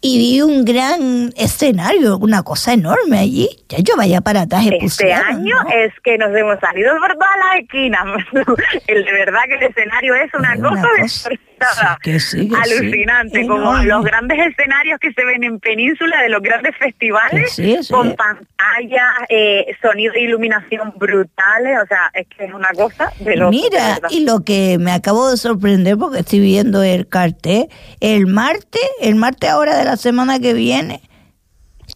y 0.00 0.18
vi 0.18 0.40
un 0.42 0.64
gran 0.64 1.30
escenario, 1.36 2.16
una 2.18 2.42
cosa 2.42 2.72
enorme 2.72 3.18
allí. 3.18 3.48
Ya 3.68 3.78
yo 3.78 3.94
vaya 3.96 4.20
para 4.22 4.42
atrás. 4.42 4.64
Este 4.64 4.78
pusieron, 4.80 5.24
año 5.26 5.54
¿no? 5.62 5.70
es 5.70 5.92
que 6.02 6.16
nos 6.18 6.34
hemos 6.34 6.58
salido 6.58 6.92
por 6.98 7.12
todas 7.12 7.36
las 7.38 7.60
esquinas. 7.62 8.02
el 8.86 9.04
de 9.04 9.12
verdad 9.12 9.40
que 9.46 9.54
el 9.56 9.62
escenario 9.70 10.14
es 10.14 10.32
una, 10.34 10.54
Es 10.54 10.58
una 10.60 10.68
cosa, 10.70 10.88
cosa, 11.02 11.30
despertada, 11.60 11.94
sí, 11.94 12.10
que 12.10 12.20
sí, 12.20 12.48
que 12.48 12.56
sí. 12.56 12.74
alucinante, 12.74 13.46
como 13.46 13.60
Enorme. 13.60 13.86
los 13.86 14.04
grandes 14.04 14.38
escenarios 14.38 14.98
que 15.00 15.12
se 15.12 15.24
ven 15.24 15.44
en 15.44 15.60
península 15.60 16.22
de 16.22 16.28
los 16.28 16.42
grandes 16.42 16.76
festivales, 16.76 17.60
con 17.90 18.14
pantalla, 18.14 19.06
eh, 19.28 19.66
sonido 19.82 20.14
e 20.14 20.22
iluminación 20.22 20.92
brutales, 20.96 21.78
o 21.82 21.86
sea, 21.86 22.10
es 22.14 22.26
que 22.28 22.44
es 22.44 22.52
una 22.52 22.68
cosa 22.74 23.12
de 23.20 23.36
lo 23.36 23.50
Mira, 23.50 23.98
y 24.10 24.24
lo 24.24 24.40
que 24.40 24.78
me 24.78 24.92
acabo 24.92 25.30
de 25.30 25.36
sorprender 25.36 25.96
porque 25.96 26.20
estoy 26.20 26.40
viendo 26.40 26.82
el 26.82 27.08
cartel, 27.08 27.68
el 28.00 28.26
martes, 28.26 28.82
el 29.00 29.16
martes 29.16 29.50
ahora 29.50 29.76
de 29.76 29.84
la 29.84 29.96
semana 29.96 30.38
que 30.38 30.54
viene, 30.54 31.02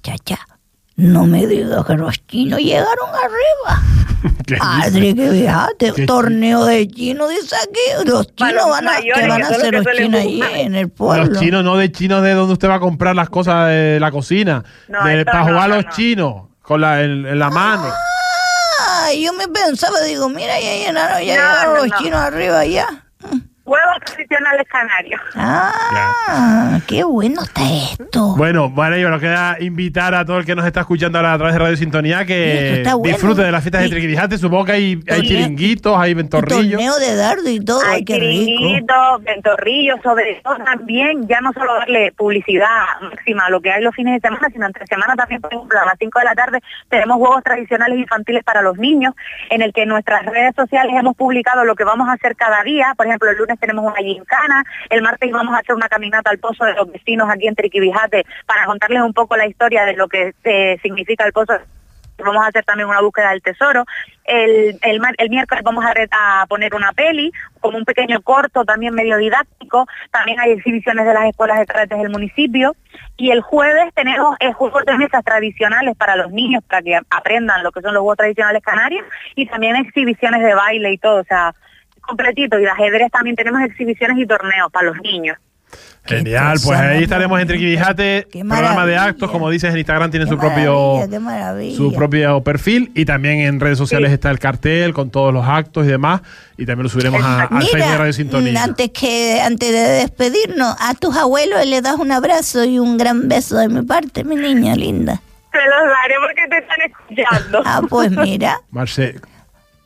chacha, 0.03 0.39
no 0.97 1.27
me 1.27 1.47
digas 1.47 1.85
que 1.87 1.95
los 1.95 2.27
chinos 2.27 2.61
llegaron 2.61 3.09
arriba. 3.09 3.94
¿Qué 4.47 4.57
Padre, 4.57 5.15
que 5.79 5.93
¿Qué 5.95 6.07
torneo 6.07 6.65
de 6.67 6.87
chinos, 6.89 7.31
dice 7.31 7.55
aquí, 7.57 8.07
los 8.09 8.35
chinos 8.35 8.69
van 8.69 8.89
a, 8.89 8.93
mayores, 8.93 9.23
que 9.23 9.29
van 9.29 9.43
a 9.43 9.47
hacer 9.49 9.73
los 9.75 9.87
chinos 9.97 10.21
allí 10.21 10.37
buscar. 10.41 10.57
en 10.59 10.75
el 10.75 10.89
pueblo. 10.91 11.25
Los 11.27 11.39
chinos, 11.41 11.65
no 11.65 11.77
de 11.77 11.93
chinos 11.93 12.23
de 12.23 12.33
donde 12.35 12.53
usted 12.53 12.69
va 12.69 12.75
a 12.77 12.81
comprar 12.81 13.17
las 13.17 13.31
cosas 13.31 13.69
de 13.69 13.99
la 14.01 14.11
cocina, 14.11 14.63
No, 14.89 15.05
de- 15.05 15.21
esto 15.21 15.33
para 15.33 15.45
no, 15.45 15.53
jugar 15.53 15.69
no, 15.71 15.77
los 15.77 15.85
no. 15.87 15.91
chinos 15.93 16.35
con 16.63 16.81
la, 16.81 17.03
en, 17.03 17.27
en 17.27 17.39
la 17.39 17.51
mano. 17.51 17.85
Ah, 18.81 19.09
yo 19.19 19.33
me 19.33 19.49
pensaba, 19.49 20.01
digo, 20.03 20.29
mira, 20.29 20.59
ya 20.61 20.75
llenaron, 20.87 21.19
ya 21.23 21.37
No, 21.37 21.43
llegaron 21.43 21.75
no, 21.75 21.81
los 21.81 21.89
no. 21.91 21.99
chinos 21.99 22.21
arriba 22.21 22.65
ya. 22.67 22.87
Huevos 23.67 23.97
tradicionales 24.05 24.67
canarios. 24.69 25.21
Ah, 25.35 26.79
qué 26.87 27.03
bueno 27.03 27.43
está 27.43 27.63
esto. 27.63 28.37
Bueno, 28.37 28.69
vale, 28.69 29.03
nos 29.03 29.21
queda 29.21 29.57
invitar 29.59 30.15
a 30.15 30.27
todo 30.27 30.39
el 30.39 30.45
que 30.45 30.55
nos 30.55 30.67
está 30.67 30.81
escuchando 30.81 31.19
ahora 31.19 31.33
a 31.33 31.39
través 31.39 31.55
de 31.55 31.61
Radio 31.61 31.77
Sintonía 31.79 32.27
que 32.27 32.83
bueno. 32.85 33.03
disfrute 33.03 33.43
de 33.43 33.51
las 33.51 33.63
fiestas 33.63 33.83
de 33.83 33.89
Triquirijate. 33.89 34.37
Supongo 34.37 34.67
que 34.67 34.73
hay, 34.73 35.03
chiringuitos, 35.23 35.97
hay 35.97 36.13
ventorrillos. 36.13 36.73
Torneo 36.73 36.99
de 36.99 37.17
dardo 37.17 37.49
y 37.49 37.65
todo, 37.65 37.81
Hay 37.87 38.05
qué 38.05 38.15
chiringuitos, 38.15 39.23
ventorrillos, 39.23 39.99
sobre 40.03 40.41
todo 40.45 40.57
también, 40.59 41.27
ya 41.27 41.41
no 41.41 41.53
solo 41.55 41.75
darle 41.75 42.13
publicidad 42.13 42.69
máxima 43.01 43.47
a 43.47 43.51
lo 43.51 43.63
que 43.63 43.71
hay 43.71 43.83
los 43.83 43.95
fines 43.95 44.21
de 44.21 44.29
semana, 44.29 44.49
sino 44.53 44.67
entre 44.67 44.87
semana 44.87 45.17
también, 45.17 45.41
por 45.41 45.55
ejemplo, 45.55 45.81
a 45.81 45.87
las 45.87 45.97
5 45.99 46.19
de 46.19 46.25
la 46.25 46.35
tarde 46.35 46.61
tenemos 46.91 47.17
juegos 47.17 47.43
tradicionales 47.43 47.99
infantiles 47.99 48.45
para 48.45 48.61
los 48.61 48.77
niños, 48.77 49.15
en 49.49 49.63
el 49.63 49.73
que 49.73 49.83
en 49.83 49.89
nuestras 49.89 50.27
redes 50.27 50.55
sociales 50.55 50.95
hemos 50.99 51.17
publicado 51.17 51.65
lo 51.65 51.75
que 51.75 51.85
vamos 51.85 52.09
a 52.09 52.13
hacer 52.13 52.37
cada 52.37 52.63
día. 52.63 52.93
Por 52.97 53.07
ejemplo, 53.07 53.31
el 53.31 53.39
lunes 53.39 53.54
tenemos 53.59 53.85
una 53.85 54.03
gincana, 54.03 54.65
el 54.91 55.03
martes 55.03 55.31
vamos 55.31 55.55
a 55.55 55.59
hacer 55.59 55.75
una 55.75 55.89
caminata 55.89 56.31
al 56.31 56.39
pozo 56.39 56.65
de 56.65 56.75
los 56.75 56.91
vecinos 56.91 57.29
aquí 57.31 57.47
en 57.47 57.55
Triquibijate 57.55 58.25
para 58.47 58.67
contarles 58.67 59.03
un 59.03 59.13
poco 59.13 59.37
la 59.37 59.47
historia 59.47 59.85
de 59.85 59.95
lo 59.95 60.09
que 60.09 60.35
eh, 60.45 60.79
significa 60.83 61.25
el 61.25 61.33
pozo 61.33 61.55
vamos 62.19 62.45
a 62.45 62.49
hacer 62.49 62.65
también 62.65 62.89
una 62.89 63.01
búsqueda 63.01 63.31
del 63.31 63.43
tesoro. 63.43 63.85
El, 64.25 64.79
el, 64.83 65.31
miércoles 65.31 65.63
vamos 65.65 65.85
a, 65.85 66.47
poner 66.49 66.75
una 66.75 66.93
peli, 66.93 67.33
como 67.61 67.77
un 67.79 67.85
pequeño 67.85 68.23
corto, 68.23 68.65
también 68.65 68.95
medio 68.95 69.17
didáctico. 69.17 69.87
También 70.11 70.41
hay 70.41 70.53
exhibiciones 70.53 71.05
de 71.05 71.15
las 71.15 71.27
escuelas 71.27 71.59
de 71.59 71.67
caretes 71.67 71.99
del 71.99 72.11
municipio. 72.11 72.75
Y 73.17 73.31
el 73.31 73.41
jueves 73.41 73.93
tenemos 73.95 74.37
eh, 74.41 74.53
juegos 74.53 74.85
de 74.85 74.97
mesas 74.97 75.25
tradicionales 75.25 75.97
para 75.97 76.17
los 76.17 76.31
niños, 76.31 76.63
para 76.65 76.83
que 76.83 76.99
aprendan 77.11 77.63
lo 77.63 77.73
que 77.73 77.81
son 77.81 77.95
los 77.95 78.01
juegos 78.01 78.19
tradicionales 78.19 78.63
canarios. 78.63 79.05
Y 79.35 79.47
también 79.47 79.77
exhibiciones 79.77 80.43
de 80.43 80.55
baile 80.55 80.93
y 80.93 80.99
todo, 80.99 81.21
o 81.21 81.25
sea, 81.25 81.55
completito. 82.07 82.59
Y 82.59 82.63
de 82.63 82.71
ajedrez 82.71 83.11
también 83.11 83.37
tenemos 83.37 83.61
exhibiciones 83.63 84.19
y 84.19 84.27
torneos 84.27 84.71
para 84.73 84.87
los 84.87 84.97
niños. 85.03 85.37
Genial, 86.07 86.59
pues 86.63 86.79
ahí 86.79 87.03
estaremos 87.03 87.41
en 87.41 87.49
Triquibijate, 87.49 88.29
Qué 88.31 88.45
programa 88.45 88.85
de 88.85 88.97
actos, 88.97 89.31
como 89.31 89.49
dices 89.49 89.73
en 89.73 89.79
Instagram 89.79 90.11
tiene 90.11 90.27
Qué 90.27 90.31
su 90.33 90.39
propio 90.39 90.99
su 91.75 91.93
propio 91.95 92.43
perfil 92.43 92.93
y 92.95 93.07
también 93.07 93.41
en 93.41 93.59
redes 93.59 93.79
sociales 93.79 94.13
está 94.13 94.31
el 94.31 94.39
cartel 94.39 94.93
con 94.93 95.09
todos 95.11 95.33
los 95.33 95.45
actos 95.49 95.85
y 95.87 95.89
demás 95.89 96.21
y 96.59 96.67
también 96.67 96.85
lo 96.85 96.89
subiremos 96.91 97.23
a- 97.25 97.45
al 97.45 97.63
Facebook 97.63 97.91
de 97.91 97.97
Radio 97.99 98.11
mm, 98.11 98.13
Sintonía. 98.13 98.63
antes 98.63 98.91
que 98.91 99.41
antes 99.41 99.73
de 99.73 99.81
despedirnos, 99.81 100.77
a 100.79 100.93
tus 100.95 101.17
abuelos 101.17 101.65
le 101.67 101.81
das 101.81 101.97
un 101.97 102.13
abrazo 102.13 102.65
y 102.65 102.79
un 102.79 102.99
gran 102.99 103.27
beso 103.27 103.57
de 103.57 103.69
mi 103.69 103.81
parte, 103.83 104.23
mi 104.25 104.37
niña 104.37 104.77
linda. 104.77 105.21
Te 105.51 105.59
los 105.59 105.89
daré 105.89 106.15
porque 106.21 106.43
te 106.51 106.59
están 106.59 106.77
escuchando. 106.87 107.63
Ah, 107.65 107.81
pues 107.89 108.11
mira, 108.11 108.61
Marce, 108.71 109.17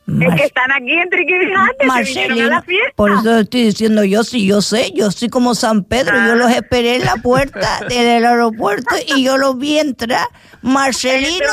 es 0.08 0.34
que 0.36 0.44
están 0.44 0.72
aquí 0.72 0.92
en 0.92 1.10
Triquibijate, 1.10 2.04
se 2.04 2.22
vinieron 2.22 2.52
a 2.52 2.56
la 2.56 2.62
fiesta. 2.62 2.92
por 2.96 3.12
eso 3.12 3.38
estoy 3.38 3.64
diciendo 3.64 4.04
yo 4.04 4.24
sí, 4.24 4.46
yo 4.46 4.62
sé, 4.62 4.90
yo 4.94 5.10
soy 5.10 5.28
como 5.28 5.54
San 5.54 5.84
Pedro, 5.84 6.16
yo 6.26 6.34
los 6.34 6.50
esperé 6.50 6.96
en 6.96 7.04
la 7.04 7.16
puerta 7.16 7.80
del 7.88 8.24
aeropuerto 8.24 8.94
y 9.14 9.24
yo 9.24 9.36
los 9.36 9.58
vi 9.58 9.78
entrar. 9.78 10.26
Marcelino, 10.62 11.46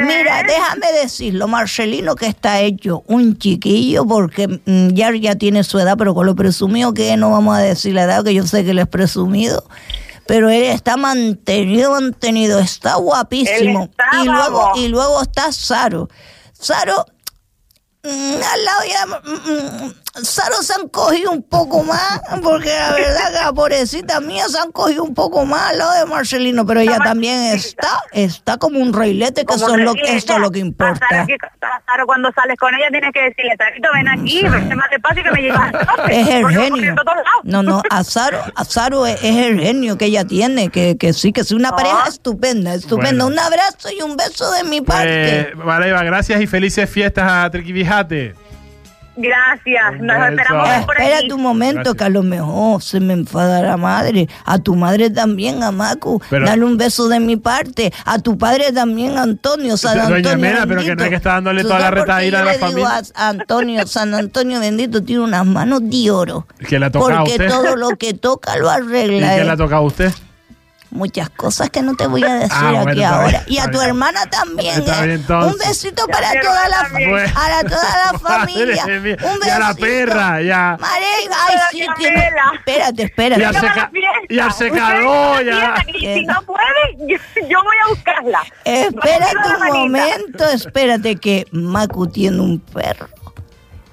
mira, 0.00 0.40
¿eh? 0.40 0.44
déjame 0.46 0.92
decirlo, 1.00 1.48
Marcelino 1.48 2.14
que 2.14 2.26
está 2.26 2.60
hecho 2.60 3.02
un 3.06 3.36
chiquillo 3.36 4.06
porque 4.06 4.60
mm, 4.64 4.90
ya, 4.90 5.10
ya 5.14 5.34
tiene 5.34 5.64
su 5.64 5.78
edad, 5.78 5.96
pero 5.96 6.14
con 6.14 6.26
lo 6.26 6.36
presumido 6.36 6.94
que 6.94 7.12
es, 7.12 7.18
no 7.18 7.30
vamos 7.30 7.56
a 7.56 7.60
decir 7.60 7.94
la 7.94 8.04
edad, 8.04 8.22
que 8.22 8.34
yo 8.34 8.46
sé 8.46 8.64
que 8.64 8.70
él 8.72 8.78
es 8.78 8.86
presumido. 8.86 9.64
Pero 10.26 10.50
él 10.50 10.64
está 10.64 10.98
mantenido, 10.98 11.92
mantenido, 11.92 12.58
está 12.58 12.96
guapísimo. 12.96 13.84
Está, 13.84 14.22
y 14.22 14.26
luego, 14.26 14.58
vamos. 14.58 14.78
y 14.78 14.88
luego 14.88 15.22
está 15.22 15.50
Saro. 15.52 16.10
Saro, 16.52 17.06
al 18.02 18.64
lado 18.64 18.84
ya, 18.88 19.06
mm, 19.06 19.84
mm, 19.84 19.94
Saro 20.24 20.56
se 20.62 20.74
han 20.74 20.88
cogido 20.88 21.30
un 21.30 21.42
poco 21.42 21.82
más, 21.82 22.20
porque 22.42 22.68
la 22.68 22.92
verdad 22.92 23.26
que 23.32 23.44
la 23.44 23.52
pobrecita 23.52 24.20
mía 24.20 24.48
se 24.48 24.58
han 24.58 24.72
cogido 24.72 25.04
un 25.04 25.14
poco 25.14 25.44
más 25.44 25.70
al 25.70 25.78
lado 25.78 25.92
de 25.94 26.06
Marcelino, 26.06 26.64
pero 26.66 26.80
ella 26.80 26.98
también 26.98 27.54
está, 27.54 28.02
está 28.12 28.56
como 28.58 28.78
un 28.80 28.92
reilete, 28.92 29.44
que 29.44 29.54
eso 29.54 29.74
es 29.74 29.80
lo, 29.84 29.94
esto 29.94 30.32
es 30.34 30.38
lo 30.38 30.50
que 30.50 30.58
a 30.60 30.62
importa. 30.62 31.06
Sara, 31.08 31.26
que- 31.26 31.34
a 31.34 31.82
Sara 31.86 32.04
cuando 32.06 32.30
sales 32.32 32.56
con 32.58 32.74
ella 32.74 32.86
tienes 32.90 33.12
que 33.12 33.20
decirle, 33.22 33.54
Sarito, 33.58 33.88
ven 33.94 34.08
aquí, 34.08 34.42
vete 34.42 34.74
más 34.74 34.90
despacio 34.90 35.22
que 35.22 35.30
me 35.30 35.42
llevas. 35.42 35.72
Es 36.10 36.28
el 36.28 36.46
genio. 36.48 36.70
corriendo 36.70 37.02
a 37.02 37.04
todos 37.04 37.16
lados. 37.16 37.40
No, 37.44 37.62
no, 37.62 37.82
Azaro, 37.90 38.38
Azaro 38.54 39.06
es, 39.06 39.22
es 39.22 39.36
el 39.36 39.60
genio 39.60 39.98
que 39.98 40.06
ella 40.06 40.24
tiene, 40.24 40.68
que, 40.70 40.96
que 40.96 41.12
sí, 41.12 41.32
que 41.32 41.40
es 41.42 41.52
una 41.52 41.68
Ah. 41.70 41.76
pareja 41.76 42.04
estupenda, 42.08 42.74
estupenda. 42.74 43.24
Bueno. 43.24 43.26
Un 43.28 43.38
abrazo 43.38 43.88
y 43.96 44.02
un 44.02 44.16
beso 44.16 44.50
de 44.52 44.64
mi 44.64 44.80
parte. 44.80 45.50
pues, 45.54 45.66
Mareva, 45.66 46.02
gracias 46.02 46.40
y 46.40 46.46
felices 46.46 46.88
fiestas 46.88 47.30
a 47.30 47.50
Triquibijate. 47.50 48.34
Gracias, 49.20 50.00
Un 50.00 50.06
nos 50.06 50.16
beso. 50.16 50.28
esperamos 50.30 50.84
por 50.86 50.96
Espera 50.96 51.18
aquí. 51.18 51.32
un 51.32 51.42
momento, 51.42 51.74
Gracias. 51.76 51.96
que 51.96 52.04
a 52.04 52.08
lo 52.08 52.22
mejor 52.22 52.82
se 52.82 53.00
me 53.00 53.14
enfada 53.14 53.62
la 53.62 53.76
madre. 53.76 54.28
A 54.44 54.58
tu 54.58 54.76
madre 54.76 55.10
también, 55.10 55.62
a 55.64 55.72
Macu. 55.72 56.22
Pero- 56.30 56.46
Dale 56.46 56.64
un 56.64 56.76
beso 56.76 57.08
de 57.08 57.18
mi 57.18 57.36
parte. 57.36 57.92
A 58.04 58.20
tu 58.20 58.38
padre 58.38 58.70
también, 58.72 59.18
Antonio. 59.18 59.76
San 59.76 59.98
Doña 59.98 60.16
Antonio. 60.16 60.38
Mena, 60.38 60.66
pero 60.66 60.80
que 60.80 60.86
bendito. 60.86 60.94
no 60.96 61.02
hay 61.04 61.10
que 61.10 61.16
estar 61.16 61.32
dándole 61.34 61.62
¿Tú 61.62 61.68
toda 61.68 61.80
la 61.80 61.86
yo 61.86 61.92
a 62.38 62.44
la 62.44 62.54
familia? 62.54 63.02
a 63.16 63.28
Antonio, 63.28 63.86
San 63.88 64.14
Antonio 64.14 64.60
bendito, 64.60 65.02
tiene 65.02 65.22
unas 65.22 65.44
manos 65.44 65.80
de 65.82 66.10
oro. 66.10 66.46
Que 66.68 66.78
le 66.78 66.86
ha 66.86 66.90
tocado 66.90 67.12
a 67.12 67.24
Porque 67.24 67.32
usted. 67.32 67.48
todo 67.48 67.74
lo 67.76 67.88
que 67.90 68.14
toca 68.14 68.56
lo 68.56 68.66
¿Y 68.70 68.74
arregla. 68.74 69.34
qué 69.34 69.40
eh. 69.40 69.44
le 69.44 69.50
ha 69.50 69.56
tocado 69.56 69.82
a 69.82 69.86
usted? 69.86 70.12
Muchas 70.90 71.28
cosas 71.30 71.68
que 71.68 71.82
no 71.82 71.94
te 71.96 72.06
voy 72.06 72.24
a 72.24 72.34
decir 72.34 72.50
Ah, 72.52 72.70
bueno, 72.72 72.90
aquí 72.92 73.02
ahora. 73.04 73.28
bien, 73.28 73.42
y 73.46 73.58
a 73.58 73.64
tu 73.64 73.72
bien. 73.72 73.82
hermana 73.88 74.20
también. 74.30 74.78
Está 74.80 74.98
eh. 75.02 75.06
bien, 75.06 75.10
entonces. 75.20 75.52
Un 75.52 75.58
besito 75.68 76.06
para 76.06 76.40
toda 76.40 76.68
la. 76.68 76.88
Bueno. 76.90 77.34
para 77.34 77.62
toda 77.64 78.12
la 78.12 78.18
familia. 78.18 78.84
Un 78.86 79.02
besito. 79.02 79.46
Y 79.46 79.50
a 79.50 79.58
la 79.58 79.74
perra, 79.74 80.40
ya. 80.42 80.76
Mare, 80.80 81.04
ay, 81.46 81.56
sí, 81.70 81.86
tiene. 81.98 82.30
Espérate, 82.54 83.02
espérate. 83.02 83.40
Y 83.42 83.44
al 83.44 83.52
Venga 83.52 83.60
a 83.60 83.62
la 83.62 83.74
seca- 83.74 83.90
fiesta. 83.90 84.18
y 84.34 84.38
al 84.38 84.48
Usted 84.48 84.64
secador, 84.72 85.44
venga 85.44 85.56
a 85.58 85.68
la 85.70 85.76
ya. 85.76 85.84
que 85.84 86.14
Si 86.14 86.24
no 86.24 86.42
puede, 86.42 86.96
yo, 87.06 87.16
yo 87.48 87.58
voy 87.62 87.76
a 87.84 87.88
buscarla. 87.90 88.40
Espérate 88.64 89.36
un 89.36 89.58
manita. 89.60 89.74
momento, 89.76 90.44
espérate 90.48 91.16
que 91.16 91.46
Macu 91.52 92.06
tiene 92.06 92.40
un 92.40 92.60
perro. 92.60 93.08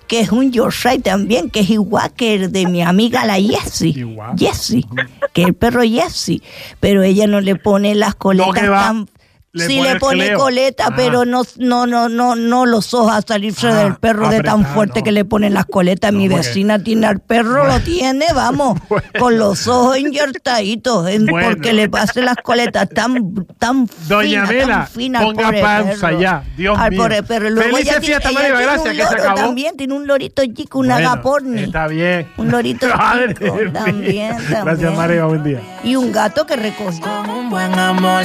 Que 0.07 0.19
es 0.19 0.31
un 0.31 0.51
Yorkshire 0.51 0.99
también, 0.99 1.49
que 1.49 1.61
es 1.61 1.69
igual 1.69 2.13
que 2.13 2.35
el 2.35 2.51
de 2.51 2.67
mi 2.67 2.81
amiga 2.81 3.25
la 3.25 3.35
Jessie. 3.35 4.07
Jessie, 4.37 4.85
que 5.33 5.41
es 5.41 5.47
el 5.47 5.53
perro 5.53 5.81
Jessie. 5.81 6.41
Pero 6.79 7.03
ella 7.03 7.27
no 7.27 7.41
le 7.41 7.55
pone 7.55 7.95
las 7.95 8.15
coletas 8.15 8.53
tan. 8.53 9.07
Le 9.55 9.67
sí 9.67 9.77
pone 9.77 9.93
le 9.93 9.99
pone 9.99 10.25
cleo. 10.25 10.37
coleta, 10.39 10.85
Ah. 10.89 10.93
pero 10.95 11.23
no, 11.25 11.43
no, 11.57 11.87
no, 11.87 12.09
no, 12.09 12.35
no 12.35 12.65
los 12.65 12.93
ojos 12.93 13.13
a 13.13 13.21
salirse 13.21 13.67
Ah, 13.69 13.75
del 13.83 13.95
perro 13.95 14.27
de 14.29 14.41
tan 14.43 14.65
fuerte 14.65 14.99
no. 14.99 15.03
que 15.05 15.11
le 15.13 15.23
ponen 15.25 15.53
las 15.53 15.65
coletas. 15.65 16.11
Mi 16.11 16.27
vecina 16.27 16.77
tiene 16.83 17.07
al 17.07 17.19
perro, 17.21 17.65
lo 17.65 17.79
tiene, 17.79 18.25
vamos, 18.35 18.77
Bueno. 18.89 19.07
con 19.17 19.37
los 19.37 19.65
ojos 19.67 19.97
inyertaditos, 19.97 21.07
en- 21.09 21.25
Bueno. 21.25 21.47
porque 21.49 21.73
le 21.73 21.89
pase 21.89 22.21
las 22.21 22.35
coletas 22.37 22.89
tan, 22.89 23.45
tan 23.57 23.87
Doña 24.07 24.45
fina, 24.45 24.47
Mela, 24.47 24.67
tan 24.79 24.87
fina 24.87 25.19
al 25.19 25.25
ponga 25.25 25.51
pausa 25.61 26.07
perro. 26.07 26.19
ya, 26.19 26.43
Dios 26.57 26.77
Al 26.77 26.91
mío. 26.91 27.01
pobre 27.01 27.23
perro. 27.23 27.49
Luego 27.49 27.77
Felices 27.77 27.99
fiestas, 28.05 28.33
gracias, 28.33 28.77
un 28.79 28.83
que 28.91 28.95
se 28.95 29.03
acabó. 29.03 29.35
También 29.37 29.77
tiene 29.77 29.93
un 29.93 30.05
lorito 30.05 30.43
chico, 30.53 30.79
un 30.79 30.87
Bueno, 30.87 31.09
agaporni. 31.11 31.63
Está 31.63 31.87
bien. 31.87 32.27
Un 32.37 32.51
lorito 32.51 32.87
Madre 32.97 33.33
chico, 33.33 33.55
mía. 33.55 33.71
también, 33.73 34.31
Gracias, 34.35 34.63
también. 34.65 34.95
Mareva, 34.95 35.25
buen 35.27 35.43
día. 35.43 35.61
Y 35.83 35.95
un 35.95 36.11
gato 36.11 36.45
que 36.45 36.55
recogió. 36.57 37.05
un 37.37 37.49
buen 37.49 37.73
amor. 37.79 38.23